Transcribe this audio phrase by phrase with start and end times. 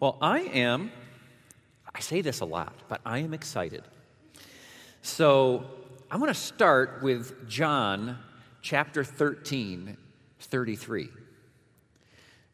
[0.00, 0.92] Well, I am,
[1.92, 3.82] I say this a lot, but I am excited.
[5.02, 5.64] So
[6.08, 8.16] I'm going to start with John
[8.62, 9.96] chapter 13,
[10.38, 11.02] 33.
[11.02, 11.10] It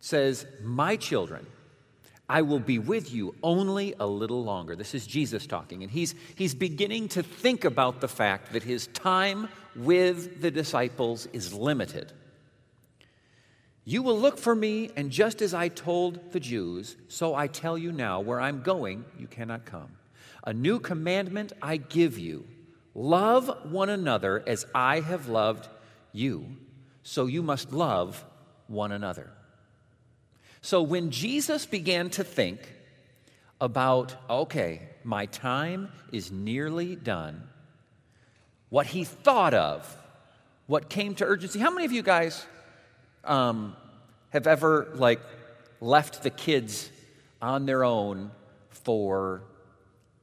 [0.01, 1.47] says, My children,
[2.31, 4.75] I will be with you only a little longer.
[4.75, 8.87] This is Jesus talking, and he's, he's beginning to think about the fact that his
[8.89, 12.11] time with the disciples is limited.
[13.85, 17.77] You will look for me, and just as I told the Jews, so I tell
[17.77, 19.91] you now, where I'm going, you cannot come.
[20.45, 22.47] A new commandment I give you
[22.95, 25.69] love one another as I have loved
[26.13, 26.57] you,
[27.03, 28.25] so you must love
[28.69, 29.31] one another.
[30.63, 32.61] So when Jesus began to think
[33.61, 37.43] about, okay, my time is nearly done,
[38.71, 39.97] what he thought of,
[40.67, 42.47] what came to urgency, how many of you guys
[43.27, 43.77] um,
[44.31, 45.21] have ever like
[45.81, 46.91] left the kids
[47.43, 48.31] on their own
[48.71, 49.43] for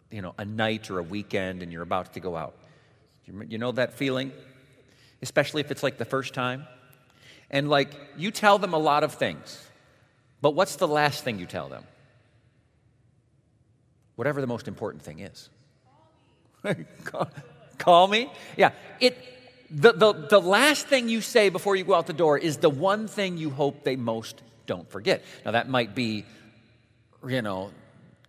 [0.10, 2.56] you know a night or a weekend and you're about to go out.
[3.26, 4.32] You know that feeling?
[5.22, 6.68] Especially if it's like the first time?
[7.50, 9.68] And like you tell them a lot of things
[10.42, 11.84] but what's the last thing you tell them?
[14.16, 15.50] Whatever the most important thing is.
[17.06, 17.30] Call,
[17.78, 18.32] call me?
[18.58, 18.72] Yeah.
[19.00, 19.18] It
[19.72, 22.70] the, the, the last thing you say before you go out the door is the
[22.70, 25.24] one thing you hope they most don't forget.
[25.46, 26.26] Now, that might be,
[27.28, 27.72] you know,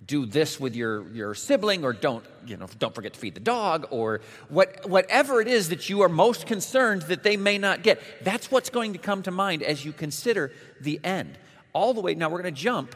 [0.07, 3.41] do this with your, your sibling or don't, you know, don't forget to feed the
[3.41, 7.83] dog or what, whatever it is that you are most concerned that they may not
[7.83, 8.01] get.
[8.25, 11.39] That's what's going to come to mind as you consider the end.
[11.73, 12.95] All the way, now we're going to jump.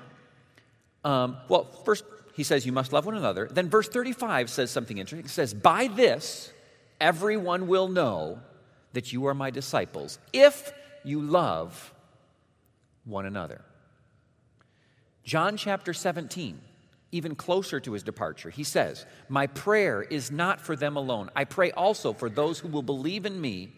[1.04, 3.48] Um, well, first, he says, You must love one another.
[3.50, 5.24] Then verse 35 says something interesting.
[5.24, 6.52] It says, By this,
[7.00, 8.40] everyone will know
[8.92, 10.72] that you are my disciples if
[11.04, 11.94] you love
[13.04, 13.62] one another.
[15.22, 16.60] John chapter 17,
[17.12, 21.30] even closer to his departure, he says, My prayer is not for them alone.
[21.34, 23.72] I pray also for those who will believe in me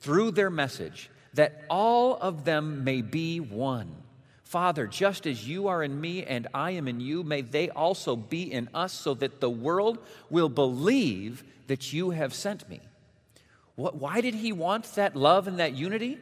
[0.00, 3.94] through their message, that all of them may be one.
[4.52, 8.16] Father, just as you are in me and I am in you, may they also
[8.16, 9.96] be in us, so that the world
[10.28, 12.80] will believe that you have sent me.
[13.76, 16.18] What, why did he want that love and that unity?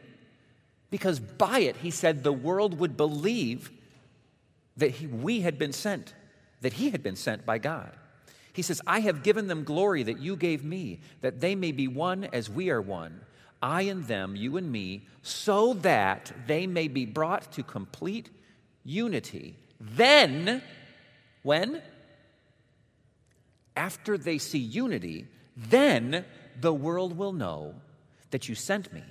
[0.89, 3.69] Because by it, he said the world would believe
[4.77, 6.13] that he, we had been sent,
[6.61, 7.91] that he had been sent by God.
[8.53, 11.89] He says, I have given them glory that you gave me, that they may be
[11.89, 13.19] one as we are one,
[13.61, 18.29] I and them, you and me, so that they may be brought to complete
[18.83, 19.55] unity.
[19.79, 20.61] Then,
[21.43, 21.81] when?
[23.75, 26.25] after they see unity, then
[26.59, 27.75] the world will know
[28.31, 29.03] that you sent me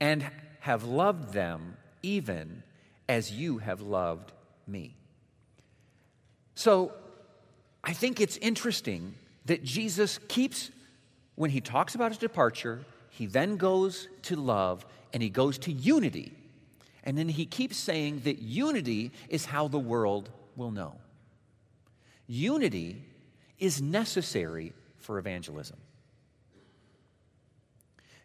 [0.00, 0.28] and
[0.60, 2.62] have loved them even
[3.08, 4.32] as you have loved
[4.66, 4.94] me.
[6.54, 6.92] So
[7.82, 9.14] I think it's interesting
[9.46, 10.70] that Jesus keeps,
[11.34, 15.72] when he talks about his departure, he then goes to love and he goes to
[15.72, 16.32] unity.
[17.04, 20.96] And then he keeps saying that unity is how the world will know.
[22.26, 23.04] Unity
[23.58, 25.76] is necessary for evangelism.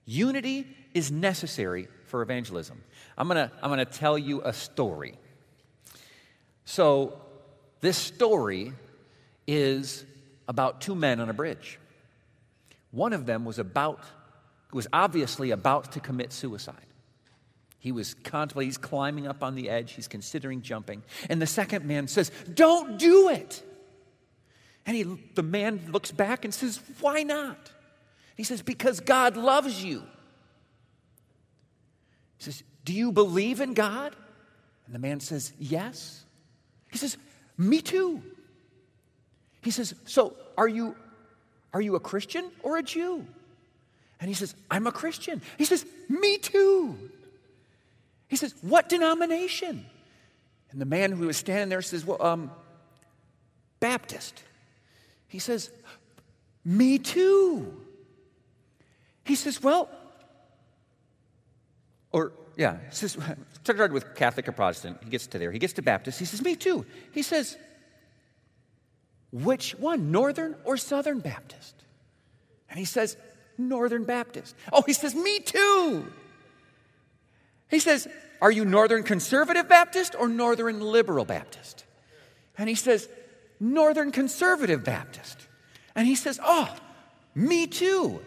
[0.05, 2.81] Unity is necessary for evangelism.
[3.17, 5.15] I'm going to I'm going to tell you a story.
[6.63, 7.19] So,
[7.81, 8.71] this story
[9.47, 10.05] is
[10.47, 11.77] about two men on a bridge.
[12.91, 13.99] One of them was about
[14.73, 16.75] was obviously about to commit suicide.
[17.79, 21.03] He was contemplating, he's climbing up on the edge, he's considering jumping.
[21.29, 23.63] And the second man says, Don't do it.
[24.85, 25.03] And he,
[25.35, 27.71] the man looks back and says, Why not?
[28.35, 29.99] He says, Because God loves you.
[32.37, 34.15] He says, Do you believe in God?
[34.85, 36.25] And the man says, Yes.
[36.91, 37.15] He says,
[37.57, 38.21] Me too.
[39.61, 40.95] He says, So are you,
[41.73, 43.25] are you a Christian or a Jew?
[44.19, 45.41] And he says, I'm a Christian.
[45.57, 46.97] He says, Me too.
[48.27, 49.85] He says, What denomination?
[50.71, 52.51] And the man who was standing there says, Well, um,
[53.79, 54.43] Baptist.
[55.27, 55.69] He says,
[56.65, 57.73] Me too.
[59.23, 59.89] He says, Well,
[62.11, 63.17] or yeah, he says,
[63.63, 64.97] started with Catholic or Protestant.
[65.03, 65.51] He gets to there.
[65.51, 66.19] He gets to Baptist.
[66.19, 66.85] He says, Me too.
[67.13, 67.57] He says,
[69.31, 71.75] Which one, Northern or Southern Baptist?
[72.69, 73.15] And he says,
[73.57, 74.55] Northern Baptist.
[74.71, 76.05] Oh, he says, Me too.
[77.69, 78.07] He says,
[78.41, 81.85] Are you Northern Conservative Baptist or Northern Liberal Baptist?
[82.57, 83.07] And he says,
[83.59, 85.47] Northern Conservative Baptist.
[85.95, 86.73] And he says, Oh,
[87.35, 88.19] me too.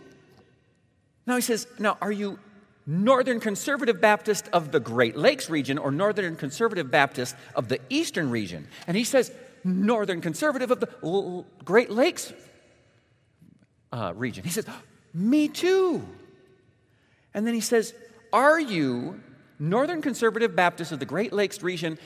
[1.27, 2.39] Now he says, Now, are you
[2.87, 8.31] Northern Conservative Baptist of the Great Lakes region or Northern Conservative Baptist of the Eastern
[8.31, 8.67] region.
[8.89, 9.31] And he says,
[9.63, 12.33] Northern Conservative of the Great Lakes
[13.93, 14.43] uh, region.
[14.45, 14.67] He says,
[15.13, 16.07] Me too.
[17.35, 17.95] And then he says,
[18.33, 19.21] Are you
[19.59, 21.99] Northern Conservative Baptist of the Great Lakes region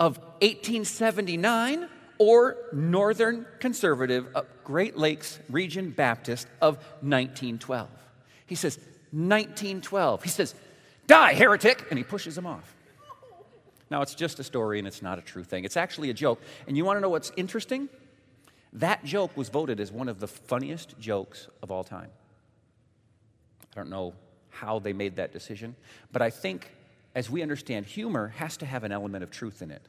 [0.00, 1.88] of 1879
[2.18, 4.26] or Northern Conservative
[4.64, 7.88] Great Lakes Region Baptist of 1912?
[8.46, 8.76] He says,
[9.12, 10.22] 1912.
[10.22, 10.54] He says,
[11.06, 11.86] Die, heretic!
[11.90, 12.74] And he pushes him off.
[13.90, 15.64] Now, it's just a story and it's not a true thing.
[15.64, 16.40] It's actually a joke.
[16.66, 17.90] And you want to know what's interesting?
[18.72, 22.08] That joke was voted as one of the funniest jokes of all time.
[23.72, 24.14] I don't know
[24.50, 25.74] how they made that decision,
[26.12, 26.70] but I think
[27.14, 29.82] as we understand, humor has to have an element of truth in it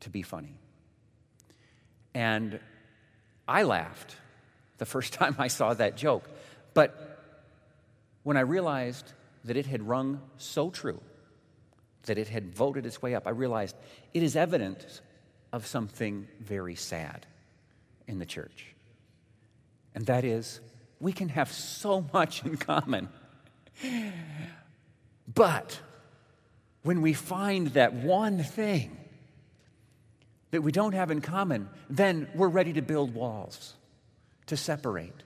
[0.00, 0.54] to be funny.
[2.14, 2.60] And
[3.48, 4.16] I laughed
[4.78, 6.28] the first time I saw that joke,
[6.74, 7.16] but
[8.22, 9.12] when I realized
[9.44, 11.00] that it had rung so true,
[12.04, 13.76] that it had voted its way up, I realized
[14.14, 15.00] it is evidence
[15.52, 17.26] of something very sad
[18.06, 18.74] in the church.
[19.94, 20.60] And that is,
[21.00, 23.08] we can have so much in common.
[25.32, 25.80] But
[26.82, 28.96] when we find that one thing
[30.52, 33.74] that we don't have in common, then we're ready to build walls,
[34.46, 35.22] to separate,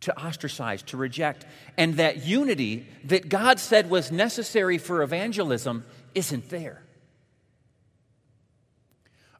[0.00, 1.46] to ostracize, to reject.
[1.76, 6.82] And that unity that God said was necessary for evangelism isn't there.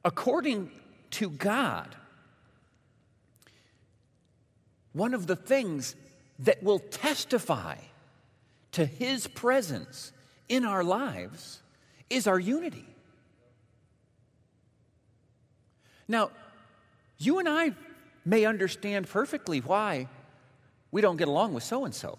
[0.04, 0.70] According
[1.12, 1.94] to God,
[4.92, 5.94] one of the things
[6.40, 7.76] that will testify
[8.72, 10.12] to His presence
[10.48, 11.60] in our lives
[12.10, 12.86] is our unity.
[16.08, 16.30] Now,
[17.18, 17.72] you and I
[18.24, 20.08] may understand perfectly why
[20.90, 22.18] we don't get along with so and so,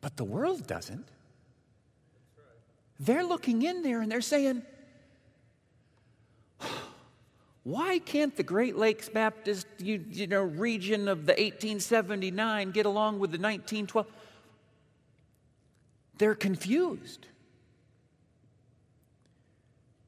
[0.00, 1.06] but the world doesn't.
[2.98, 4.62] They're looking in there and they're saying,
[7.66, 13.18] why can't the Great Lakes Baptist you, you know, region of the 1879 get along
[13.18, 14.06] with the 1912?
[16.16, 17.26] They're confused.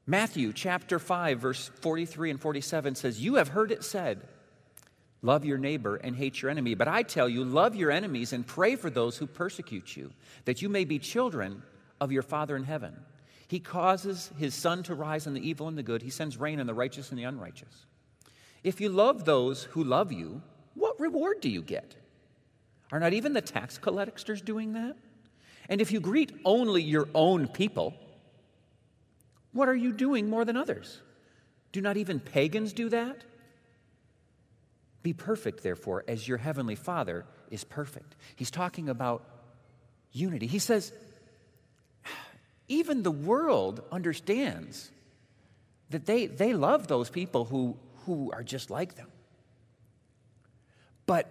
[0.07, 4.21] Matthew chapter 5, verse 43 and 47 says, You have heard it said,
[5.21, 6.75] Love your neighbor and hate your enemy.
[6.75, 10.13] But I tell you, love your enemies and pray for those who persecute you,
[10.45, 11.61] that you may be children
[11.99, 12.95] of your Father in heaven.
[13.49, 16.59] He causes his sun to rise on the evil and the good, he sends rain
[16.59, 17.87] on the righteous and the unrighteous.
[18.63, 20.43] If you love those who love you,
[20.75, 21.95] what reward do you get?
[22.91, 24.95] Are not even the tax collectors doing that?
[25.67, 27.95] And if you greet only your own people,
[29.51, 31.01] what are you doing more than others?
[31.71, 33.23] Do not even pagans do that?
[35.01, 38.15] Be perfect, therefore, as your heavenly Father is perfect.
[38.35, 39.25] He's talking about
[40.11, 40.45] unity.
[40.45, 40.93] He says,
[42.69, 44.91] even the world understands
[45.89, 47.75] that they, they love those people who,
[48.05, 49.07] who are just like them.
[51.05, 51.29] But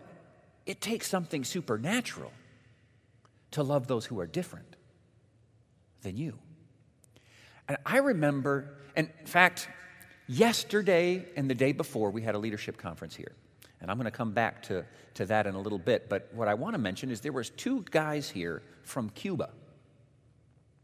[0.67, 2.33] it takes something supernatural
[3.53, 4.77] to love those who are different
[6.03, 6.39] than you.
[7.69, 9.69] And I remember, in fact,
[10.27, 13.33] yesterday and the day before, we had a leadership conference here.
[13.81, 16.09] And I'm going to come back to, to that in a little bit.
[16.09, 19.51] But what I want to mention is there was two guys here from Cuba.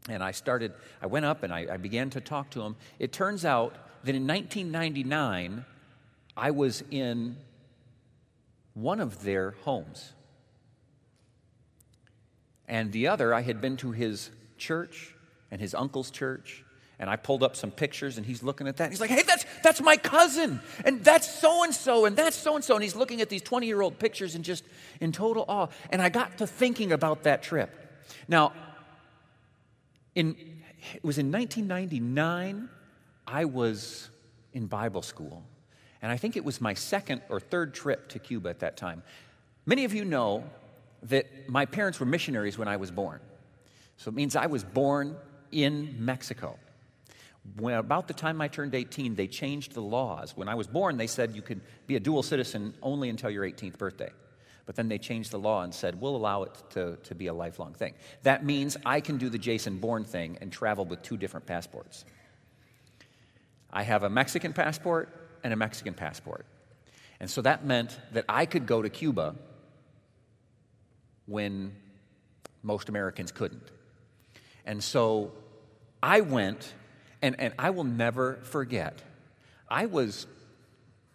[0.07, 2.75] And I started, I went up and I, I began to talk to him.
[2.99, 5.65] It turns out that in 1999,
[6.37, 7.37] I was in
[8.75, 10.13] one of their homes.
[12.67, 15.13] And the other, I had been to his church
[15.51, 16.63] and his uncle's church.
[16.97, 18.89] And I pulled up some pictures and he's looking at that.
[18.89, 20.61] He's like, hey, that's, that's my cousin.
[20.85, 22.05] And that's so and so.
[22.05, 22.75] And that's so and so.
[22.75, 24.63] And he's looking at these 20 year old pictures and just
[25.01, 25.67] in total awe.
[25.89, 27.69] And I got to thinking about that trip.
[28.27, 28.53] Now,
[30.15, 30.35] in,
[30.93, 32.69] it was in 1999,
[33.27, 34.09] I was
[34.53, 35.43] in Bible school.
[36.01, 39.03] And I think it was my second or third trip to Cuba at that time.
[39.65, 40.43] Many of you know
[41.03, 43.19] that my parents were missionaries when I was born.
[43.97, 45.15] So it means I was born
[45.51, 46.57] in Mexico.
[47.57, 50.35] When about the time I turned 18, they changed the laws.
[50.35, 53.43] When I was born, they said you could be a dual citizen only until your
[53.43, 54.11] 18th birthday.
[54.65, 57.33] But then they changed the law and said, we'll allow it to, to be a
[57.33, 57.93] lifelong thing.
[58.23, 62.03] That means I can do the Jason Bourne thing and travel with two different passports.
[63.71, 65.09] I have a Mexican passport
[65.43, 66.45] and a Mexican passport.
[67.19, 69.35] And so that meant that I could go to Cuba
[71.27, 71.75] when
[72.63, 73.69] most Americans couldn't.
[74.65, 75.31] And so
[76.01, 76.73] I went,
[77.21, 79.01] and, and I will never forget.
[79.69, 80.25] I was,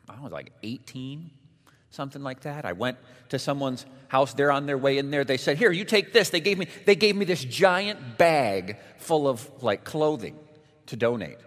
[0.09, 1.30] I was like 18,
[1.90, 2.64] something like that.
[2.64, 4.35] I went to someone's house.
[4.35, 5.25] They're on their way in there.
[5.25, 8.78] They said, "Here, you take this." They gave me they gave me this giant bag
[8.99, 10.38] full of like clothing
[10.87, 11.38] to donate.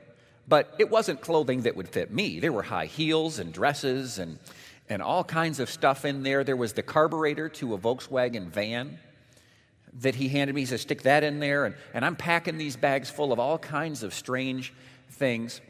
[0.47, 2.39] But it wasn't clothing that would fit me.
[2.39, 4.39] There were high heels and dresses and
[4.89, 6.43] and all kinds of stuff in there.
[6.43, 8.99] There was the carburetor to a Volkswagen van
[10.01, 10.61] that he handed me.
[10.61, 11.65] He said, Stick that in there.
[11.65, 14.73] And, and I'm packing these bags full of all kinds of strange
[15.11, 15.61] things.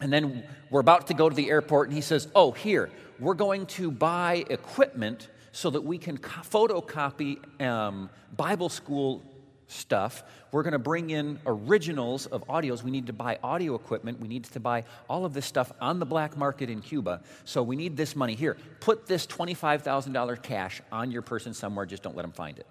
[0.00, 3.34] And then we're about to go to the airport, and he says, Oh, here, we're
[3.34, 9.22] going to buy equipment so that we can photocopy um, Bible school
[9.68, 10.22] stuff.
[10.52, 12.82] We're going to bring in originals of audios.
[12.82, 14.20] We need to buy audio equipment.
[14.20, 17.22] We need to buy all of this stuff on the black market in Cuba.
[17.44, 18.56] So we need this money here.
[18.80, 21.86] Put this $25,000 cash on your person somewhere.
[21.86, 22.66] Just don't let them find it.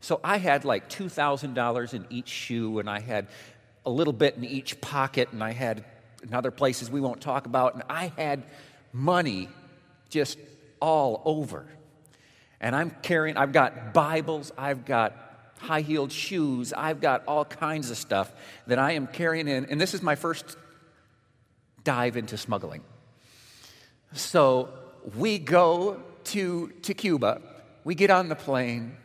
[0.00, 3.26] So I had like $2,000 in each shoe, and I had
[3.86, 5.84] a little bit in each pocket, and I had
[6.22, 8.42] in other places we won't talk about, and I had
[8.94, 9.48] money
[10.08, 10.38] just
[10.80, 11.66] all over.
[12.60, 15.14] And I'm carrying, I've got Bibles, I've got
[15.58, 18.32] high heeled shoes, I've got all kinds of stuff
[18.66, 19.66] that I am carrying in.
[19.66, 20.56] And this is my first
[21.82, 22.82] dive into smuggling.
[24.12, 24.70] So
[25.16, 27.42] we go to, to Cuba,
[27.82, 28.96] we get on the plane,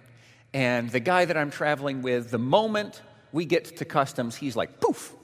[0.53, 4.79] and the guy that I'm traveling with, the moment we get to customs, he's like,
[4.79, 5.15] poof,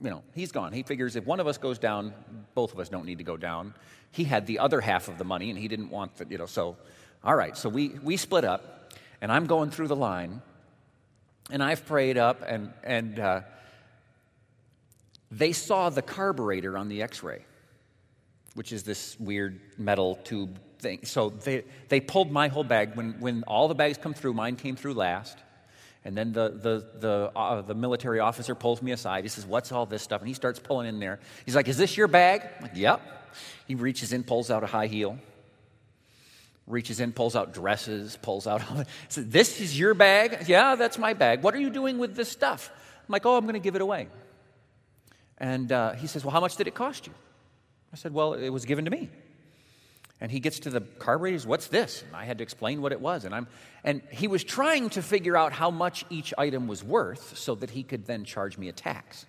[0.00, 0.72] you know, he's gone.
[0.72, 2.12] He figures if one of us goes down,
[2.54, 3.74] both of us don't need to go down.
[4.10, 6.46] He had the other half of the money and he didn't want the, you know,
[6.46, 6.76] so,
[7.24, 10.42] all right, so we, we split up and I'm going through the line
[11.50, 13.40] and I've prayed up and, and uh,
[15.30, 17.44] they saw the carburetor on the x ray,
[18.54, 21.00] which is this weird metal tube thing.
[21.04, 22.96] So they, they pulled my whole bag.
[22.96, 25.38] When, when all the bags come through, mine came through last.
[26.06, 29.24] And then the, the, the, uh, the military officer pulls me aside.
[29.24, 30.20] He says, What's all this stuff?
[30.20, 31.18] And he starts pulling in there.
[31.44, 32.42] He's like, Is this your bag?
[32.58, 33.00] I'm like, Yep.
[33.66, 35.18] He reaches in, pulls out a high heel,
[36.68, 40.44] reaches in, pulls out dresses, pulls out all so This is your bag?
[40.46, 41.42] Yeah, that's my bag.
[41.42, 42.70] What are you doing with this stuff?
[43.00, 44.06] I'm like, Oh, I'm going to give it away.
[45.38, 47.14] And uh, he says, Well, how much did it cost you?
[47.92, 49.10] I said, Well, it was given to me.
[50.20, 52.02] And he gets to the carburetors, what's this?
[52.06, 53.24] And I had to explain what it was.
[53.24, 53.46] And, I'm,
[53.84, 57.70] and he was trying to figure out how much each item was worth so that
[57.70, 59.26] he could then charge me a tax.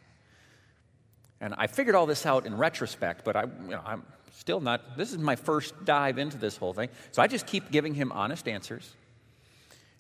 [1.41, 4.03] And I figured all this out in retrospect, but I, you know, I'm
[4.34, 6.89] still not, this is my first dive into this whole thing.
[7.12, 8.96] So I just keep giving him honest answers.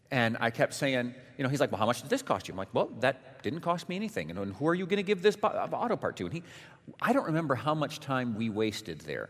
[0.09, 2.53] And I kept saying, you know, he's like, well, how much did this cost you?
[2.53, 4.31] I'm like, well, that didn't cost me anything.
[4.31, 6.25] And who are you going to give this uh, auto part to?
[6.25, 6.43] And he,
[7.01, 9.29] I don't remember how much time we wasted there.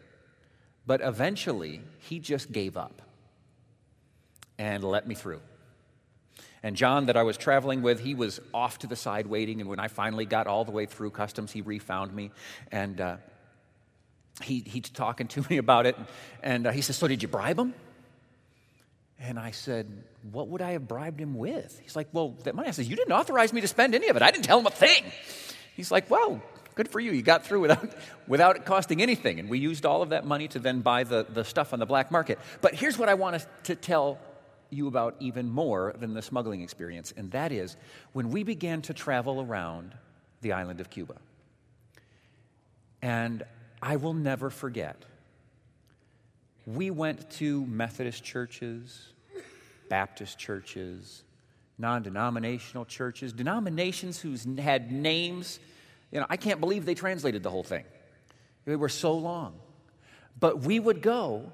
[0.88, 3.02] But eventually, he just gave up
[4.58, 5.42] and let me through.
[6.64, 9.62] And John, that I was traveling with, he was off to the side waiting.
[9.62, 12.32] And when I finally got all the way through customs, he refound me.
[12.72, 13.18] And uh,
[14.42, 15.96] he, he's talking to me about it.
[16.42, 17.74] And uh, he says, So did you bribe him?
[19.20, 19.88] And I said,
[20.32, 21.80] What would I have bribed him with?
[21.84, 22.70] He's like, Well, that money.
[22.70, 24.22] I says, You didn't authorize me to spend any of it.
[24.22, 25.04] I didn't tell him a thing.
[25.76, 26.42] He's like, Well,
[26.78, 27.12] Good for you.
[27.12, 27.90] You got through without,
[28.28, 29.40] without it costing anything.
[29.40, 31.88] And we used all of that money to then buy the, the stuff on the
[31.88, 32.38] black market.
[32.62, 34.20] But here's what I want to tell
[34.70, 37.78] you about even more than the smuggling experience, and that is
[38.14, 39.96] when we began to travel around
[40.42, 41.16] the island of Cuba.
[43.02, 43.42] And
[43.82, 44.98] I will never forget,
[46.68, 49.14] we went to Methodist churches,
[49.90, 51.24] Baptist churches,
[51.80, 55.60] non denominational churches, denominations whose had names
[56.12, 57.84] you know, I can't believe they translated the whole thing.
[58.66, 59.60] They were so long.
[60.40, 61.52] But we would go,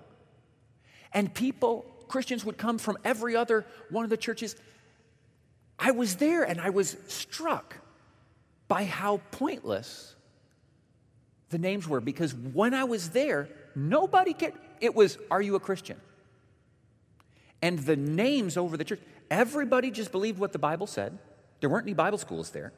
[1.13, 4.55] and people, Christians would come from every other one of the churches.
[5.79, 7.77] I was there and I was struck
[8.67, 10.15] by how pointless
[11.49, 14.53] the names were because when I was there, nobody cared.
[14.81, 15.99] It was, Are you a Christian?
[17.61, 18.99] And the names over the church,
[19.31, 21.17] everybody just believed what the Bible said.
[21.61, 22.73] There weren't any Bible schools there.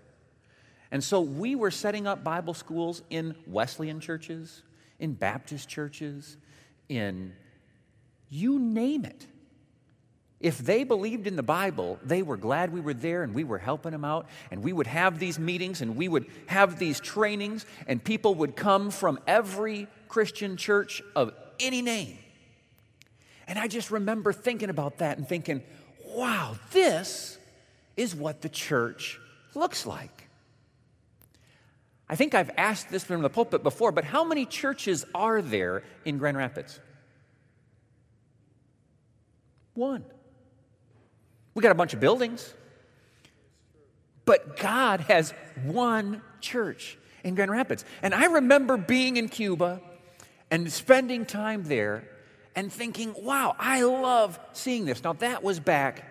[0.92, 4.62] And so we were setting up Bible schools in Wesleyan churches,
[5.00, 6.38] in Baptist churches,
[6.90, 7.34] in
[8.30, 9.28] you name it.
[10.40, 13.58] If they believed in the Bible, they were glad we were there and we were
[13.58, 14.28] helping them out.
[14.52, 18.56] And we would have these meetings and we would have these trainings, and people would
[18.56, 22.18] come from every Christian church of any name.
[23.48, 25.64] And I just remember thinking about that and thinking,
[26.06, 27.38] wow, this
[27.96, 29.20] is what the church
[29.54, 30.25] looks like.
[32.08, 35.84] I think I've asked this from the pulpit before, but how many churches are there
[36.04, 36.80] in Grand Rapids?
[39.74, 40.06] One.
[41.56, 42.54] We got a bunch of buildings,
[44.26, 45.34] but God has
[45.64, 47.86] one church in Grand Rapids.
[48.02, 49.82] And I remember being in Cuba
[50.52, 52.08] and spending time there
[52.56, 55.04] and thinking, wow, I love seeing this.
[55.04, 56.06] Now, that was back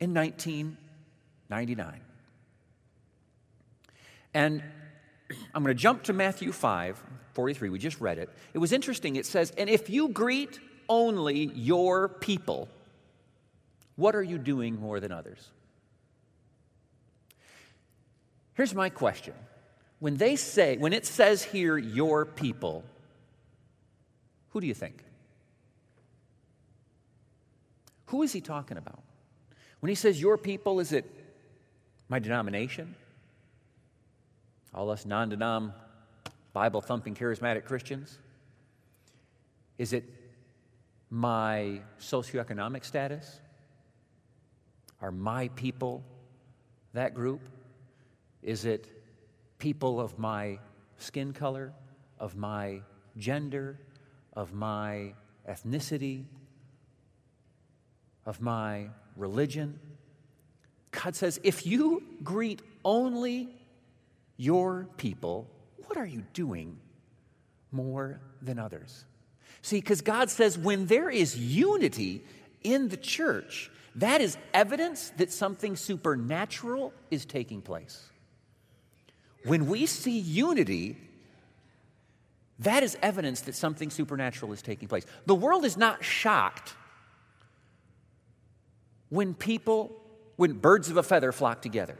[0.00, 2.00] in 1999.
[4.36, 4.62] And
[5.54, 7.02] I'm going to jump to Matthew 5
[7.32, 7.70] 43.
[7.70, 8.28] We just read it.
[8.52, 9.16] It was interesting.
[9.16, 12.68] It says, And if you greet only your people,
[13.94, 15.48] what are you doing more than others?
[18.52, 19.32] Here's my question.
[20.00, 22.84] When they say, when it says here, your people,
[24.50, 25.02] who do you think?
[28.06, 29.02] Who is he talking about?
[29.80, 31.10] When he says your people, is it
[32.10, 32.96] my denomination?
[34.74, 35.72] All us non denom,
[36.52, 38.18] Bible thumping, charismatic Christians?
[39.78, 40.04] Is it
[41.10, 43.40] my socioeconomic status?
[45.00, 46.02] Are my people
[46.94, 47.42] that group?
[48.42, 48.88] Is it
[49.58, 50.58] people of my
[50.98, 51.72] skin color,
[52.18, 52.80] of my
[53.18, 53.78] gender,
[54.32, 55.12] of my
[55.48, 56.24] ethnicity,
[58.24, 59.78] of my religion?
[60.90, 63.55] God says, if you greet only
[64.36, 65.48] your people,
[65.86, 66.78] what are you doing
[67.72, 69.04] more than others?
[69.62, 72.24] See, because God says when there is unity
[72.62, 78.10] in the church, that is evidence that something supernatural is taking place.
[79.44, 80.96] When we see unity,
[82.58, 85.06] that is evidence that something supernatural is taking place.
[85.26, 86.74] The world is not shocked
[89.08, 89.92] when people,
[90.36, 91.96] when birds of a feather flock together.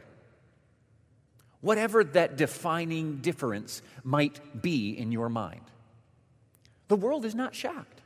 [1.61, 5.61] Whatever that defining difference might be in your mind.
[6.87, 8.01] The world is not shocked.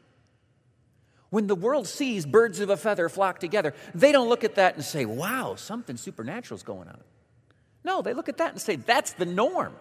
[1.30, 4.76] When the world sees birds of a feather flock together, they don't look at that
[4.76, 7.00] and say, wow, something supernatural is going on.
[7.84, 9.74] No, they look at that and say, that's the norm.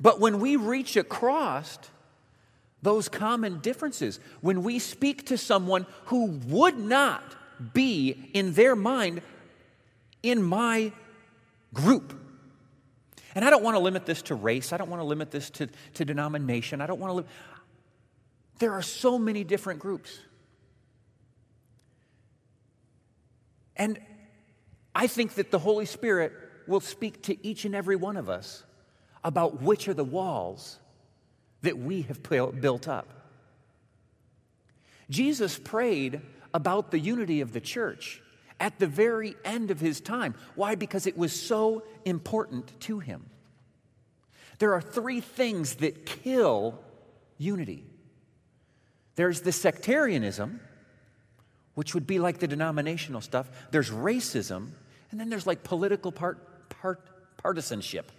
[0.00, 1.78] But when we reach across
[2.82, 7.22] those common differences, when we speak to someone who would not
[7.74, 9.22] be in their mind
[10.22, 10.92] in my
[11.74, 12.18] group,
[13.34, 15.50] and I don't want to limit this to race, I don't want to limit this
[15.50, 17.30] to, to denomination, I don't want to limit.
[18.58, 20.18] There are so many different groups.
[23.76, 23.98] And
[24.94, 26.32] I think that the Holy Spirit
[26.66, 28.64] will speak to each and every one of us
[29.24, 30.78] about which are the walls
[31.62, 33.08] that we have built up.
[35.08, 36.20] Jesus prayed
[36.54, 38.22] about the unity of the church
[38.60, 40.34] at the very end of his time.
[40.54, 40.76] Why?
[40.76, 43.24] Because it was so important to him.
[44.58, 46.78] There are three things that kill
[47.38, 47.90] unity
[49.20, 50.60] there's the sectarianism,
[51.74, 54.70] which would be like the denominational stuff, there's racism,
[55.10, 58.10] and then there's like political part, part, partisanship.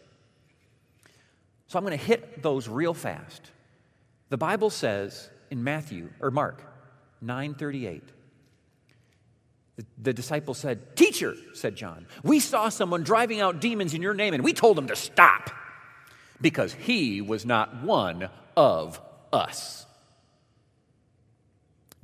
[1.65, 3.49] So I'm going to hit those real fast.
[4.29, 6.61] The Bible says in Matthew or Mark
[7.25, 8.03] 9:38
[10.01, 14.33] the, disciple said, "Teacher," said John, "we saw someone driving out demons in your name
[14.33, 15.51] and we told him to stop
[16.39, 18.99] because he was not one of
[19.31, 19.85] us."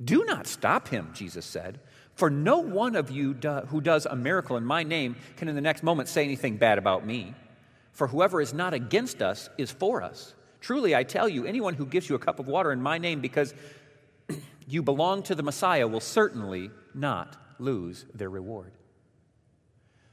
[0.02, 1.80] Do not stop him, Jesus said,
[2.14, 5.54] for no one of you do, who does a miracle in my name can in
[5.54, 7.34] the next moment say anything bad about me.
[7.92, 10.34] For whoever is not against us is for us.
[10.60, 13.20] Truly, I tell you, anyone who gives you a cup of water in my name
[13.20, 13.54] because
[14.66, 18.72] you belong to the Messiah will certainly not lose their reward.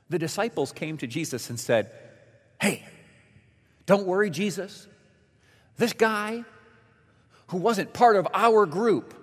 [0.10, 1.92] The disciples came to Jesus and said,
[2.62, 2.86] Hey,
[3.86, 4.88] don't worry, Jesus.
[5.78, 6.44] This guy
[7.48, 9.14] who wasn't part of our group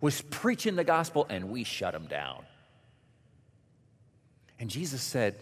[0.00, 2.44] was preaching the gospel and we shut him down.
[4.58, 5.36] And Jesus said,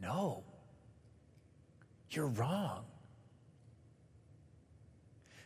[0.00, 0.42] No,
[2.10, 2.84] you're wrong.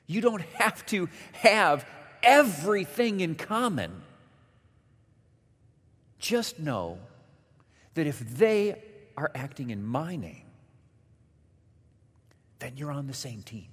[0.07, 1.87] You don't have to have
[2.27, 4.03] everything in common.
[6.19, 6.99] Just know
[7.95, 8.83] that if they
[9.17, 10.43] are acting in my name,
[12.59, 13.69] then you're on the same team.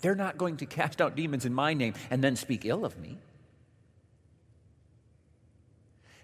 [0.00, 2.98] They're not going to cast out demons in my name and then speak ill of
[2.98, 3.18] me.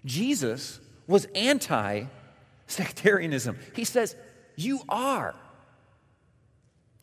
[0.05, 2.05] Jesus was anti
[2.67, 3.57] sectarianism.
[3.75, 4.15] He says,
[4.55, 5.35] You are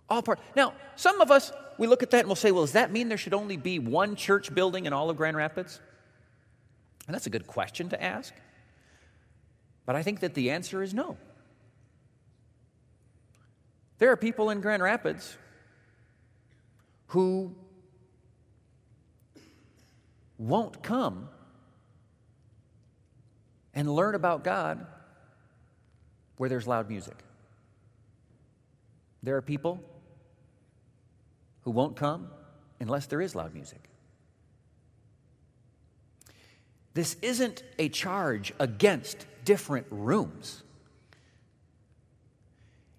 [0.08, 0.40] all part.
[0.56, 3.08] Now, some of us, we look at that and we'll say, Well, does that mean
[3.08, 5.80] there should only be one church building in all of Grand Rapids?
[7.06, 8.34] And that's a good question to ask.
[9.86, 11.16] But I think that the answer is no.
[13.98, 15.36] There are people in Grand Rapids
[17.08, 17.54] who
[20.36, 21.28] won't come
[23.74, 24.86] and learn about God
[26.36, 27.16] where there's loud music.
[29.22, 29.80] There are people
[31.68, 32.30] who won't come
[32.80, 33.90] unless there is loud music.
[36.94, 40.62] This isn't a charge against different rooms.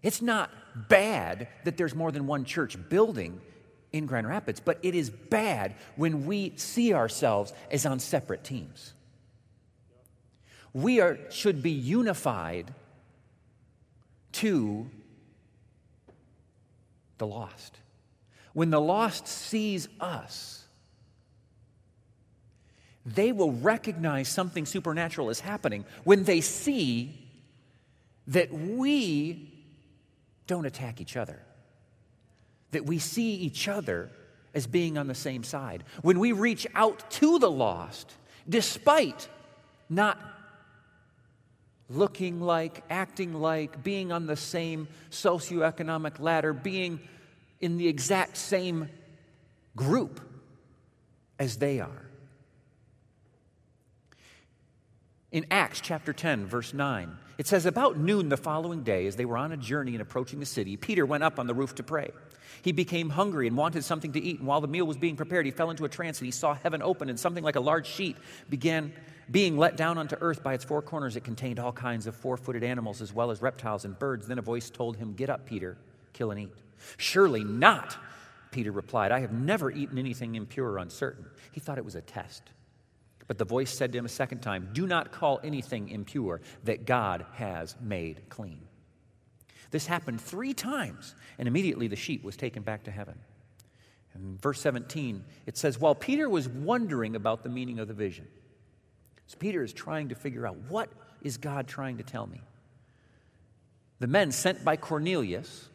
[0.04, 0.52] It's not
[0.88, 3.42] bad that there's more than one church building
[3.92, 8.94] in Grand Rapids, but it is bad when we see ourselves as on separate teams.
[10.74, 12.72] We are, should be unified
[14.34, 14.88] to
[17.18, 17.80] the lost.
[18.60, 20.66] When the lost sees us,
[23.06, 27.18] they will recognize something supernatural is happening when they see
[28.28, 29.54] that we
[30.46, 31.40] don't attack each other,
[32.72, 34.10] that we see each other
[34.54, 35.86] as being on the same side.
[36.02, 38.14] When we reach out to the lost,
[38.50, 39.30] despite
[39.90, 40.20] not
[41.90, 47.00] looking like, acting like, being on the same socioeconomic ladder, being
[47.62, 48.90] in the exact same
[49.76, 50.20] group
[51.38, 52.06] as they are.
[55.32, 59.26] In Acts chapter 10, verse 9, it says, About noon the following day, as they
[59.26, 61.84] were on a journey and approaching the city, Peter went up on the roof to
[61.84, 62.12] pray.
[62.64, 65.46] He became hungry and wanted something to eat, and while the meal was being prepared,
[65.46, 67.86] he fell into a trance and he saw heaven open, and something like a large
[67.86, 68.18] sheet
[68.50, 68.92] began
[69.30, 71.16] being let down onto earth by its four corners.
[71.16, 74.28] It contained all kinds of four footed animals as well as reptiles and birds.
[74.28, 75.78] Then a voice told him, Get up, Peter,
[76.14, 76.54] kill and eat.
[76.98, 77.98] Surely not,
[78.52, 79.12] Peter replied.
[79.12, 81.26] I have never eaten anything impure or uncertain.
[81.52, 82.44] He thought it was a test.
[83.28, 86.86] But the voice said to him a second time, Do not call anything impure that
[86.86, 88.62] God has made clean.
[89.72, 93.20] This happened three times, and immediately the sheep was taken back to heaven.
[94.16, 98.28] In verse 17, it says, While Peter was wondering about the meaning of the vision,
[99.28, 100.90] so Peter is trying to figure out what
[101.22, 102.42] is God trying to tell me?
[104.00, 105.70] The men sent by Cornelius,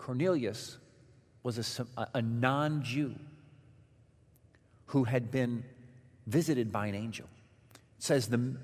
[0.00, 0.78] Cornelius
[1.42, 3.14] was a, a non Jew
[4.86, 5.62] who had been
[6.26, 7.26] visited by an angel.
[7.74, 8.56] It says the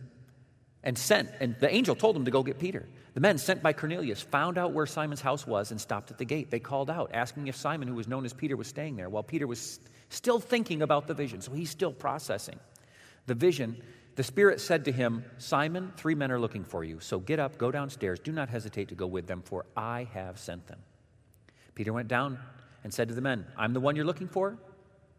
[0.83, 2.88] and sent, and the angel told him to go get Peter.
[3.14, 6.25] The men sent by Cornelius found out where Simon's house was and stopped at the
[6.25, 6.51] gate.
[6.51, 9.22] They called out, asking if Simon, who was known as Peter, was staying there, while
[9.22, 11.40] Peter was still thinking about the vision.
[11.40, 12.61] So he's still processing
[13.27, 13.83] the vision.
[14.14, 17.01] The Spirit said to him, Simon, three men are looking for you.
[17.01, 18.20] So get up, go downstairs.
[18.20, 20.79] Do not hesitate to go with them, for I have sent them.
[21.76, 22.38] Peter went down
[22.82, 24.58] and said to the men, I'm the one you're looking for.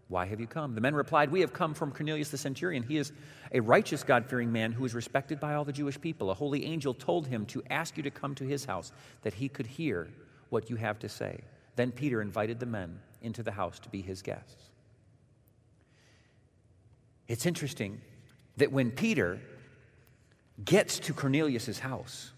[0.09, 0.73] Why have you come?
[0.73, 2.83] The men replied, We have come from Cornelius the centurion.
[2.83, 3.11] He is
[3.51, 6.31] a righteous, God fearing man who is respected by all the Jewish people.
[6.31, 8.91] A holy angel told him to ask you to come to his house
[9.21, 10.09] that he could hear
[10.49, 11.41] what you have to say.
[11.75, 14.63] Then Peter invited the men into the house to be his guests.
[17.27, 18.01] It's interesting
[18.55, 19.39] that when Peter
[20.63, 22.31] gets to Cornelius' house,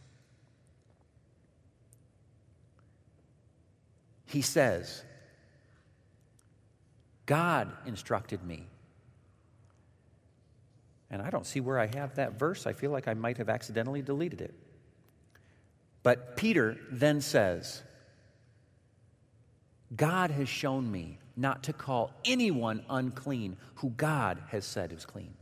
[4.30, 5.04] he says,
[7.26, 8.68] God instructed me.
[11.10, 12.68] And I don't see where I have that verse.
[12.68, 14.54] I feel like I might have accidentally deleted it.
[16.04, 17.82] But Peter then says,
[19.96, 25.34] God has shown me not to call anyone unclean who God has said is clean.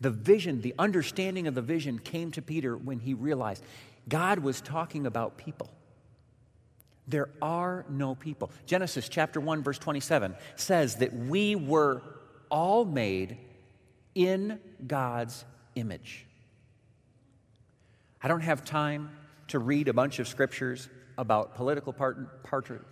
[0.00, 3.62] The vision, the understanding of the vision came to Peter when he realized
[4.08, 5.70] God was talking about people.
[7.08, 8.50] There are no people.
[8.66, 12.02] Genesis chapter 1 verse 27 says that we were
[12.50, 13.38] all made
[14.14, 16.26] in God's image.
[18.22, 19.10] I don't have time
[19.48, 20.88] to read a bunch of scriptures
[21.18, 22.84] about political part, part,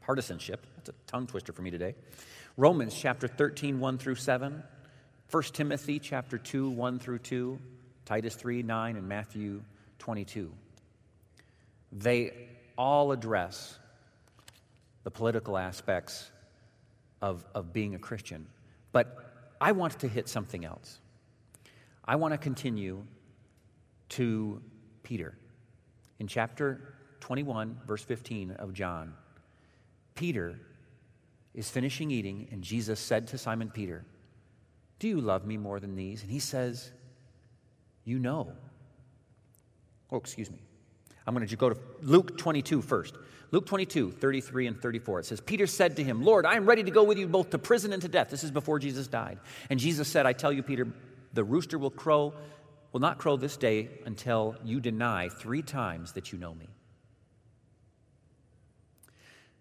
[0.00, 0.66] partisanship.
[0.76, 1.94] That's a tongue twister for me today.
[2.56, 4.62] Romans chapter 13, 1 through 7.
[5.30, 7.58] 1 Timothy chapter 2, 1 through 2.
[8.04, 9.62] Titus 3, 9, and Matthew
[9.98, 10.52] 22.
[11.92, 12.32] They
[12.76, 13.78] all address
[15.04, 16.30] the political aspects
[17.20, 18.46] of, of being a Christian.
[18.92, 20.98] But I want to hit something else.
[22.04, 23.04] I want to continue
[24.10, 24.60] to
[25.02, 25.36] Peter.
[26.18, 29.14] In chapter 21, verse 15 of John,
[30.14, 30.58] Peter
[31.54, 34.04] is finishing eating, and Jesus said to Simon Peter,
[34.98, 36.22] Do you love me more than these?
[36.22, 36.92] And he says,
[38.04, 38.52] You know.
[40.10, 40.58] Oh, excuse me.
[41.26, 43.14] I'm going to go to Luke 22 first.
[43.52, 45.20] Luke 22, 33 and 34.
[45.20, 47.50] It says, Peter said to him, Lord, I am ready to go with you both
[47.50, 48.30] to prison and to death.
[48.30, 49.38] This is before Jesus died.
[49.68, 50.88] And Jesus said, I tell you, Peter,
[51.34, 52.32] the rooster will crow,
[52.92, 56.68] will not crow this day until you deny three times that you know me.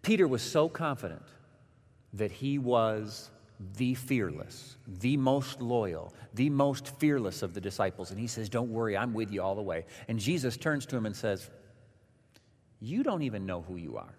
[0.01, 1.23] Peter was so confident
[2.13, 3.29] that he was
[3.77, 8.11] the fearless, the most loyal, the most fearless of the disciples.
[8.11, 9.85] And he says, Don't worry, I'm with you all the way.
[10.07, 11.49] And Jesus turns to him and says,
[12.79, 14.15] You don't even know who you are.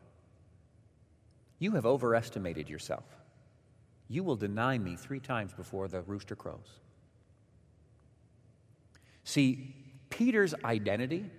[1.59, 3.05] You have overestimated yourself.
[4.09, 6.81] You will deny me three times before the rooster crows.
[9.24, 9.74] See,
[10.11, 11.31] Peter's identity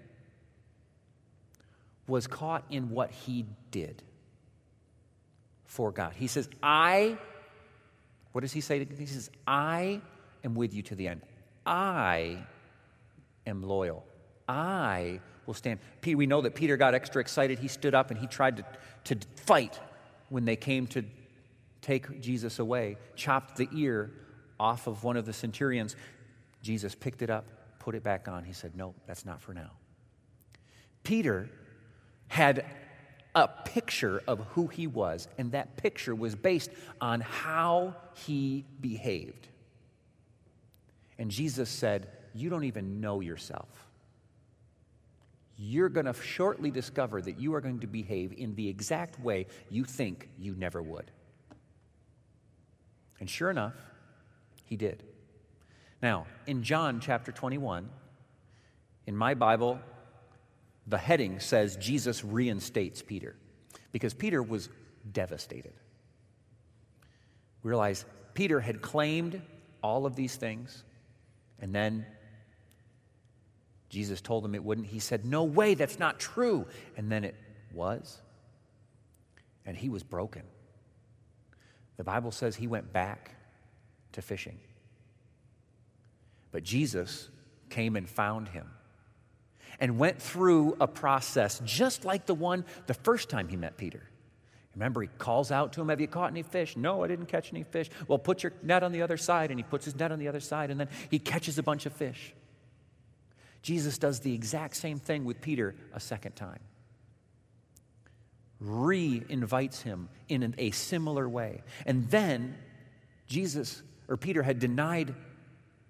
[2.07, 4.01] was caught in what he did
[5.65, 6.13] for God.
[6.15, 7.17] He says, I,
[8.33, 8.83] what does he say?
[8.83, 10.01] He says, I
[10.43, 11.21] am with you to the end.
[11.65, 12.45] I
[13.47, 14.05] am loyal.
[14.47, 15.79] I will stand.
[16.05, 17.59] We know that Peter got extra excited.
[17.59, 18.65] He stood up and he tried to,
[19.15, 19.79] to fight
[20.29, 21.03] when they came to
[21.81, 24.11] take Jesus away, chopped the ear
[24.59, 25.95] off of one of the centurions.
[26.61, 27.45] Jesus picked it up,
[27.79, 28.43] put it back on.
[28.43, 29.71] He said, No, that's not for now.
[31.03, 31.49] Peter
[32.29, 32.65] had
[33.35, 36.69] a picture of who he was, and that picture was based
[37.01, 39.47] on how he behaved.
[41.17, 43.67] And Jesus said, You don't even know yourself.
[45.55, 49.47] You're going to shortly discover that you are going to behave in the exact way
[49.69, 51.11] you think you never would.
[53.19, 53.75] And sure enough,
[54.65, 55.03] he did.
[56.01, 57.87] Now, in John chapter 21,
[59.05, 59.79] in my Bible,
[60.87, 63.35] the heading says Jesus reinstates Peter
[63.91, 64.69] because Peter was
[65.11, 65.73] devastated.
[67.61, 69.41] We Realize Peter had claimed
[69.81, 70.83] all of these things,
[71.59, 72.05] and then
[73.89, 74.87] Jesus told him it wouldn't.
[74.87, 76.65] He said, No way, that's not true.
[76.97, 77.35] And then it
[77.71, 78.19] was.
[79.65, 80.41] And he was broken.
[81.97, 83.35] The Bible says he went back
[84.13, 84.59] to fishing.
[86.51, 87.29] But Jesus
[87.69, 88.67] came and found him
[89.79, 94.03] and went through a process just like the one the first time he met Peter.
[94.75, 96.75] Remember, he calls out to him, Have you caught any fish?
[96.75, 97.89] No, I didn't catch any fish.
[98.07, 99.51] Well, put your net on the other side.
[99.51, 101.86] And he puts his net on the other side, and then he catches a bunch
[101.86, 102.33] of fish.
[103.62, 106.59] Jesus does the exact same thing with Peter a second time.
[108.59, 111.62] Re invites him in a similar way.
[111.86, 112.55] And then
[113.27, 115.13] Jesus, or Peter, had denied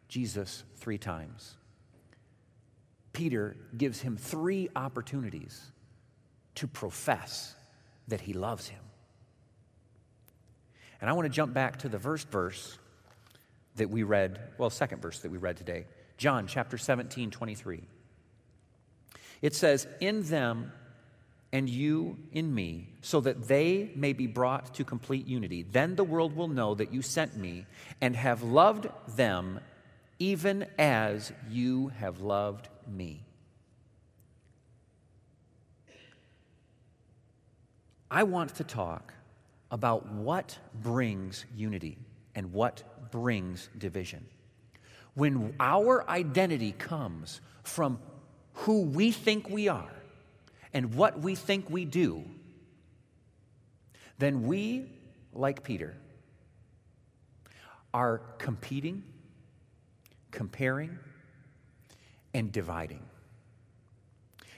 [0.08, 1.56] Jesus three times.
[3.14, 5.72] Peter gives him three opportunities
[6.56, 7.56] to profess
[8.08, 8.80] that he loves him.
[11.00, 12.78] And I want to jump back to the first verse
[13.76, 15.86] that we read, well, second verse that we read today,
[16.18, 17.84] John chapter 17, 23.
[19.42, 20.72] It says, In them
[21.52, 25.64] and you in me, so that they may be brought to complete unity.
[25.64, 27.66] Then the world will know that you sent me
[28.02, 29.60] and have loved them
[30.20, 33.26] even as you have loved me.
[38.10, 39.14] I want to talk
[39.72, 41.98] about what brings unity
[42.36, 44.26] and what brings division.
[45.16, 48.00] When our identity comes from
[48.54, 49.92] who we think we are
[50.74, 52.24] and what we think we do,
[54.20, 54.86] then we,
[55.34, 55.98] like Peter,
[57.94, 59.04] are competing,
[60.32, 60.98] comparing,
[62.34, 63.02] and dividing.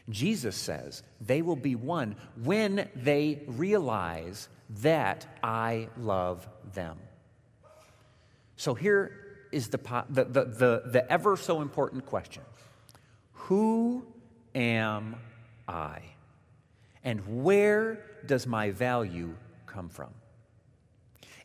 [0.09, 4.49] Jesus says they will be one when they realize
[4.81, 6.97] that I love them.
[8.55, 9.11] So here
[9.51, 9.77] is the,
[10.09, 12.43] the, the, the, ever so important question
[13.33, 14.05] Who
[14.53, 15.15] am
[15.67, 15.99] I?
[17.03, 19.35] And where does my value
[19.65, 20.09] come from?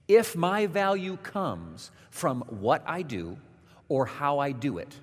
[0.09, 3.37] If my value comes from what I do
[3.88, 4.99] or how I do it,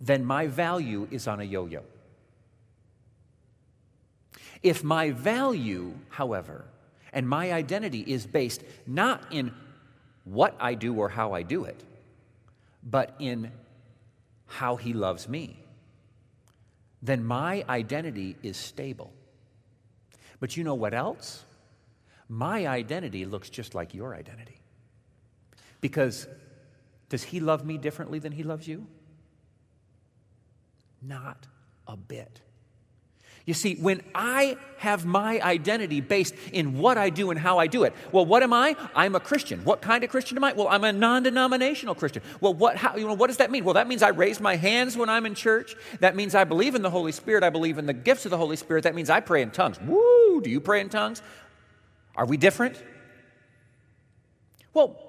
[0.00, 1.82] then my value is on a yo yo.
[4.62, 6.64] If my value, however,
[7.12, 9.52] and my identity is based not in
[10.24, 11.82] what I do or how I do it,
[12.82, 13.50] but in
[14.46, 15.58] how He loves me,
[17.02, 19.12] then my identity is stable.
[20.40, 21.44] But you know what else?
[22.28, 24.60] My identity looks just like your identity.
[25.80, 26.28] Because
[27.08, 28.86] does He love me differently than He loves you?
[31.02, 31.46] Not
[31.86, 32.40] a bit.
[33.48, 37.66] You see, when I have my identity based in what I do and how I
[37.66, 38.76] do it, well, what am I?
[38.94, 39.64] I'm a Christian.
[39.64, 40.52] What kind of Christian am I?
[40.52, 42.22] Well, I'm a non denominational Christian.
[42.42, 43.64] Well, what, how, you know, what does that mean?
[43.64, 45.76] Well, that means I raise my hands when I'm in church.
[46.00, 47.42] That means I believe in the Holy Spirit.
[47.42, 48.84] I believe in the gifts of the Holy Spirit.
[48.84, 49.80] That means I pray in tongues.
[49.80, 50.42] Woo!
[50.42, 51.22] Do you pray in tongues?
[52.16, 52.82] Are we different?
[54.74, 55.00] Well,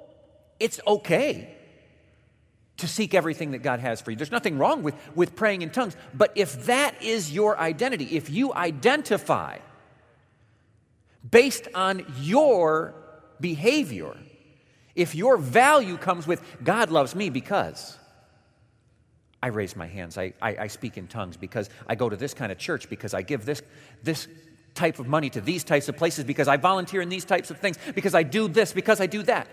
[0.62, 1.58] it's okay
[2.80, 4.18] to seek everything that God has for you.
[4.18, 5.96] There's nothing wrong with, with praying in tongues.
[6.14, 9.60] But if that is your identity, if you identify
[11.30, 12.94] based on your
[13.40, 14.16] behavior,
[14.96, 17.98] if your value comes with God loves me because
[19.42, 22.34] I raise my hands, I, I, I speak in tongues, because I go to this
[22.34, 23.62] kind of church, because I give this,
[24.04, 24.28] this
[24.76, 27.58] type of money to these types of places, because I volunteer in these types of
[27.58, 29.48] things, because I do this, because I do that,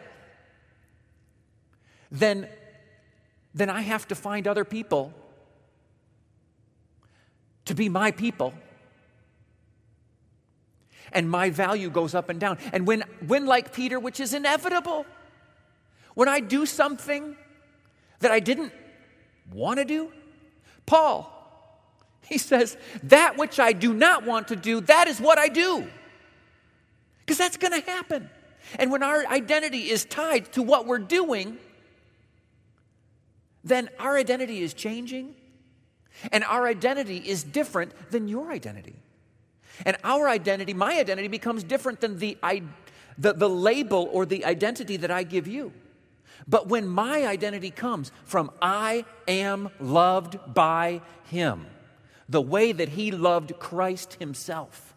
[2.11, 2.49] then,
[3.57, 5.14] then I have to find other people
[7.64, 8.53] to be my people.
[11.11, 12.59] And my value goes up and down.
[12.75, 15.07] And when, when like Peter, which is inevitable,
[16.14, 17.35] when I do something
[18.21, 18.73] that I didn't
[19.51, 20.12] want to do,
[20.85, 21.33] Paul,
[22.27, 25.87] he says, That which I do not want to do, that is what I do.
[27.21, 28.29] Because that's going to happen.
[28.79, 31.57] And when our identity is tied to what we're doing,
[33.66, 35.35] then our identity is changing
[36.31, 38.96] and our identity is different than your identity.
[39.85, 42.38] And our identity, my identity, becomes different than the,
[43.18, 45.72] the, the label or the identity that I give you.
[46.46, 51.66] But when my identity comes from I am loved by Him,
[52.29, 54.94] the way that He loved Christ Himself,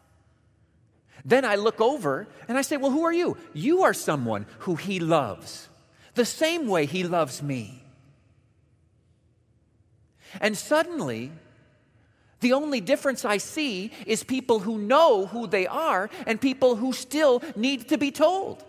[1.25, 3.35] then I look over and I say, Well, who are you?
[3.53, 5.69] You are someone who He loves,
[6.13, 7.78] the same way He loves me.
[10.41, 11.31] And suddenly,
[12.39, 16.93] the only difference I see is people who know who they are and people who
[16.93, 18.63] still need to be told.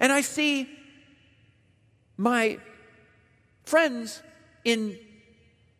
[0.00, 0.68] And I see
[2.16, 2.58] my
[3.64, 4.22] friends
[4.64, 4.98] in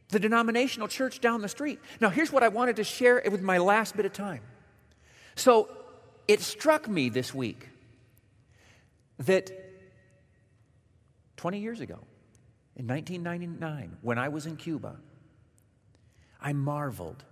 [0.09, 1.79] the denominational church down the street.
[2.01, 4.42] Now, here's what I wanted to share with my last bit of time.
[5.35, 5.68] So,
[6.29, 7.68] it struck me this week
[9.18, 9.51] that
[11.37, 11.99] 20 years ago,
[12.76, 14.96] in 1999, when I was in Cuba,
[16.40, 17.22] I marveled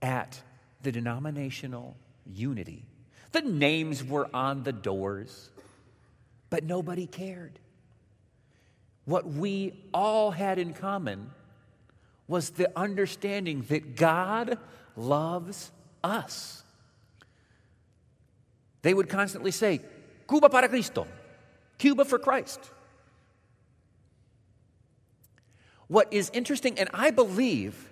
[0.00, 0.40] at
[0.82, 2.84] the denominational unity.
[3.32, 5.50] The names were on the doors,
[6.50, 7.58] but nobody cared.
[9.04, 11.30] What we all had in common
[12.28, 14.58] was the understanding that God
[14.96, 15.70] loves
[16.02, 16.62] us.
[18.82, 19.80] They would constantly say,
[20.28, 21.06] Cuba para Cristo,
[21.78, 22.60] Cuba for Christ.
[25.88, 27.88] What is interesting, and I believe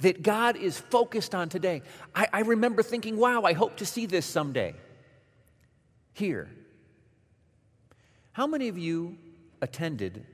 [0.00, 1.82] that God is focused on today,
[2.14, 4.74] I, I remember thinking, wow, I hope to see this someday
[6.12, 6.48] here.
[8.32, 9.16] How many of you
[9.62, 10.26] attended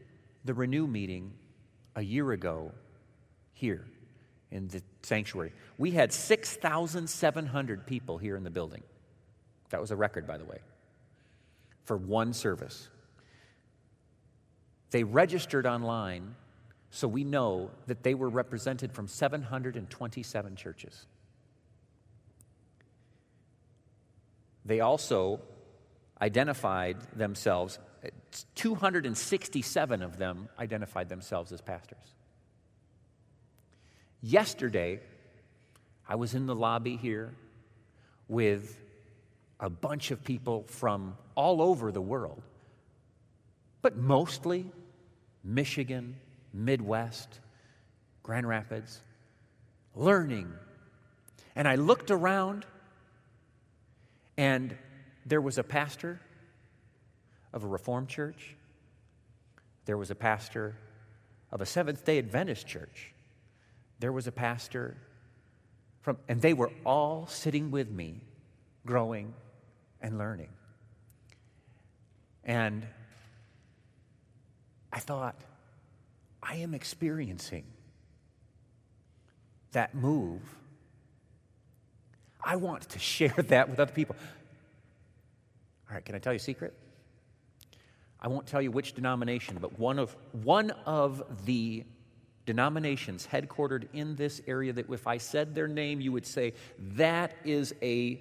[0.44, 1.32] the Renew meeting
[1.94, 2.72] a year ago
[3.52, 3.84] here
[4.50, 5.52] in the sanctuary?
[5.78, 8.82] We had 6,700 people here in the building.
[9.70, 10.58] That was a record, by the way,
[11.84, 12.88] for one service.
[14.90, 16.34] They registered online
[16.94, 21.06] so we know that they were represented from 727 churches.
[24.66, 25.40] They also
[26.20, 27.78] identified themselves,
[28.56, 32.14] 267 of them identified themselves as pastors.
[34.20, 35.00] Yesterday,
[36.06, 37.34] I was in the lobby here
[38.28, 38.78] with
[39.58, 42.42] a bunch of people from all over the world,
[43.80, 44.70] but mostly
[45.42, 46.16] Michigan,
[46.52, 47.40] Midwest,
[48.22, 49.00] Grand Rapids,
[49.94, 50.52] learning.
[51.54, 52.64] And I looked around,
[54.36, 54.76] and
[55.26, 56.20] there was a pastor
[57.52, 58.56] of a Reformed church,
[59.84, 60.76] there was a pastor
[61.50, 63.12] of a Seventh day Adventist church,
[63.98, 64.96] there was a pastor
[66.00, 68.20] from, and they were all sitting with me,
[68.84, 69.34] growing
[70.00, 70.48] and learning.
[72.44, 72.86] And
[74.92, 75.36] I thought,
[76.42, 77.64] I am experiencing
[79.72, 80.40] that move.
[82.42, 84.16] I want to share that with other people.
[85.88, 86.74] All right, can I tell you a secret?
[88.20, 91.84] I won't tell you which denomination, but one of, one of the
[92.46, 96.54] denominations headquartered in this area that if I said their name, you would say,
[96.94, 98.20] that is a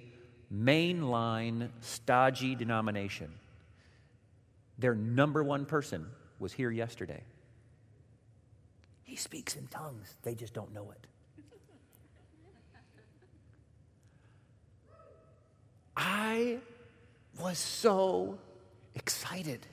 [0.52, 3.32] mainline, stodgy denomination.
[4.78, 6.06] Their number one person
[6.38, 7.22] was here yesterday.
[9.12, 11.06] He speaks in tongues, they just don't know it.
[15.94, 16.60] I
[17.38, 18.38] was so
[18.94, 19.66] excited.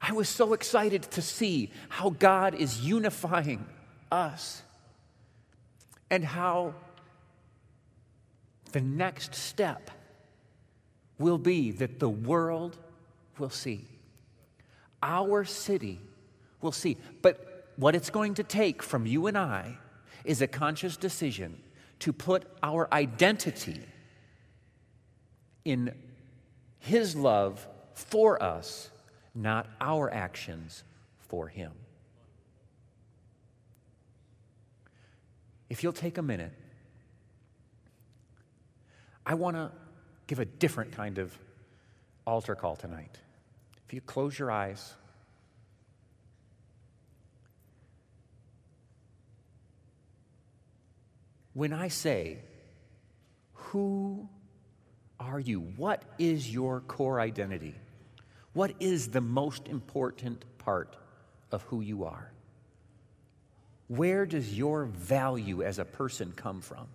[0.00, 3.66] I was so excited to see how God is unifying
[4.10, 4.62] us
[6.08, 6.72] and how
[8.72, 9.90] the next step
[11.18, 12.78] will be that the world
[13.38, 13.84] will see.
[15.02, 16.00] Our city
[16.62, 16.96] will see.
[17.20, 19.78] But what it's going to take from you and I
[20.24, 21.62] is a conscious decision
[22.00, 23.80] to put our identity
[25.64, 25.94] in
[26.78, 28.90] His love for us,
[29.34, 30.84] not our actions
[31.28, 31.72] for Him.
[35.68, 36.52] If you'll take a minute
[39.30, 39.70] I want to
[40.26, 41.36] give a different kind of
[42.26, 43.18] altar call tonight.
[43.86, 44.94] If you close your eyes,
[51.52, 52.38] when I say,
[53.52, 54.28] Who
[55.18, 55.60] are you?
[55.60, 57.74] What is your core identity?
[58.52, 60.96] What is the most important part
[61.52, 62.32] of who you are?
[63.88, 66.86] Where does your value as a person come from?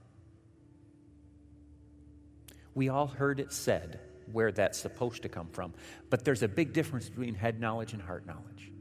[2.74, 4.00] We all heard it said
[4.32, 5.74] where that's supposed to come from,
[6.10, 8.72] but there's a big difference between head knowledge and heart knowledge.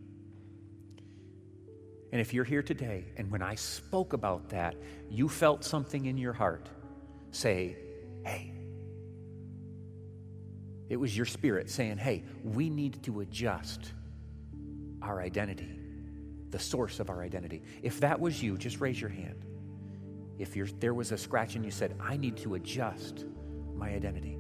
[2.15, 4.77] And if you're here today and when I spoke about that,
[5.11, 6.69] you felt something in your heart,
[7.33, 7.77] say,
[8.25, 8.53] hey,
[10.89, 13.91] it was your spirit saying, hey, we need to adjust
[15.03, 15.77] our identity,
[16.51, 17.65] the source of our identity.
[17.83, 19.45] If that was you, just raise your hand.
[20.39, 23.25] If there was a scratch and you said, I need to adjust
[23.75, 24.39] my identity.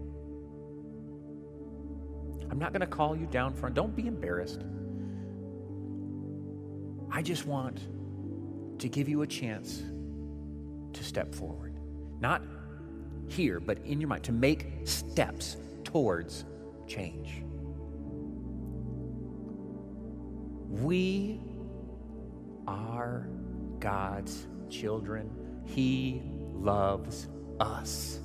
[2.53, 3.75] I'm not going to call you down front.
[3.75, 4.63] Don't be embarrassed.
[7.17, 7.79] I just want
[8.81, 9.85] to give you a chance
[10.95, 11.77] to step forward.
[12.19, 12.43] Not
[13.29, 16.45] here, but in your mind, to make steps towards
[16.89, 17.45] change.
[20.69, 21.41] We
[22.67, 23.29] are
[23.79, 25.31] God's children.
[25.65, 26.21] He
[26.53, 27.29] loves
[27.61, 28.19] us.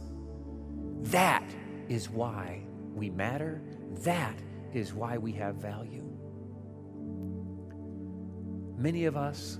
[1.04, 1.44] That
[1.90, 2.64] is why
[2.96, 3.62] we matter.
[4.02, 4.36] That
[4.74, 6.09] is why we have value.
[8.80, 9.60] Many of us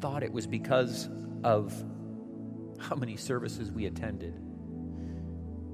[0.00, 1.08] thought it was because
[1.42, 1.74] of
[2.78, 4.34] how many services we attended,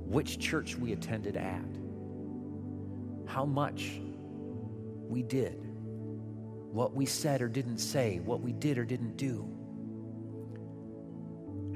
[0.06, 1.66] which church we attended at,
[3.26, 4.00] how much
[5.06, 5.60] we did,
[6.72, 9.46] what we said or didn't say, what we did or didn't do.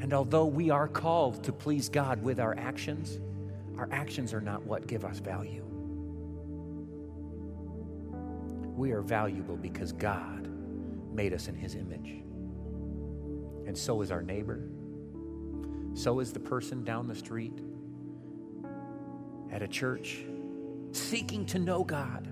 [0.00, 3.18] And although we are called to please God with our actions,
[3.76, 5.62] our actions are not what give us value.
[8.74, 10.35] We are valuable because God
[11.16, 12.22] made us in His image.
[13.66, 14.68] And so is our neighbor.
[15.94, 17.58] So is the person down the street
[19.50, 20.24] at a church
[20.92, 22.28] seeking to know God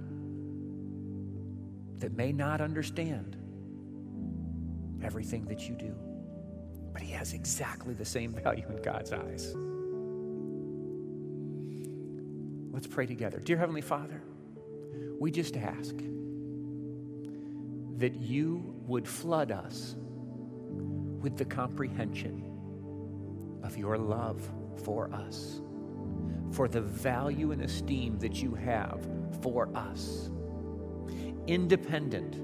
[1.98, 3.36] that may not understand
[5.02, 5.94] everything that you do
[6.94, 9.52] but he has exactly the same value in God's eyes.
[12.72, 13.40] Let's pray together.
[13.40, 14.22] Dear Heavenly Father,
[15.18, 15.94] we just ask
[17.96, 19.96] that you would flood us
[21.20, 22.50] with the comprehension
[23.62, 24.48] of your love
[24.84, 25.60] for us,
[26.52, 29.08] for the value and esteem that you have
[29.42, 30.30] for us,
[31.46, 32.36] independent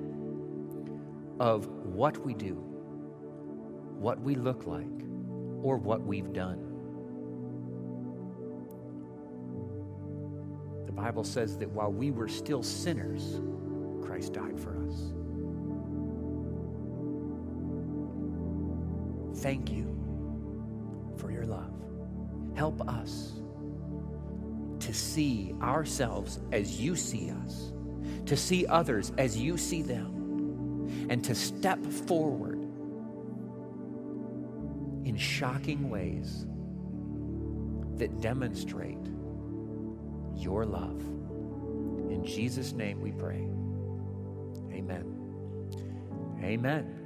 [1.40, 2.70] of what we do
[4.00, 4.86] what we look like
[5.62, 6.58] or what we've done.
[10.86, 13.40] The Bible says that while we were still sinners,
[14.02, 15.12] Christ died for us.
[19.40, 21.72] Thank you for your love.
[22.54, 23.32] Help us
[24.80, 27.72] to see ourselves as you see us,
[28.26, 32.58] to see others as you see them, and to step forward
[35.06, 36.46] in shocking ways
[37.98, 38.98] that demonstrate
[40.36, 41.00] your love.
[42.10, 43.46] In Jesus' name we pray.
[44.72, 45.04] Amen.
[46.42, 46.96] Amen.